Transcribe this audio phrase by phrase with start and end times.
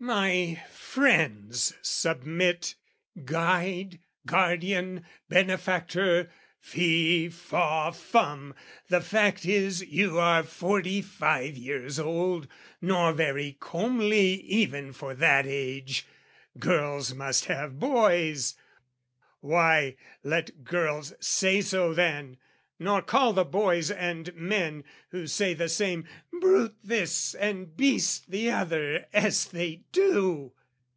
[0.00, 2.76] My friends submit
[3.24, 8.54] "Guide, guardian, benefactor, fee, faw, fum,
[8.88, 12.46] "The fact is you are forty five years old,
[12.80, 16.06] "Nor very comely even for that age:
[16.60, 18.54] "Girls must have boys."
[19.40, 22.38] Why, let girls say so then,
[22.80, 26.06] Nor call the boys and men, who say the same,
[26.40, 30.52] Brute this and beast the other as they do!